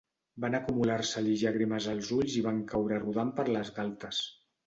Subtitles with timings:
[0.43, 4.23] Van acumular-se-li llàgrimes als ulls i van caure rodant per les galtes.